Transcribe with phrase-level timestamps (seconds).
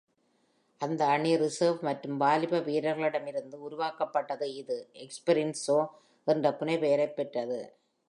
[0.81, 5.79] அந்த அணி ரிசர்வ் மற்றும் வாலிப வீரர்களிடம் இருந்து உருவாக்கப்பட்டது, இது”Expressinho”
[6.27, 7.61] என்ற புனைப்பெயரைப் பெற்றது.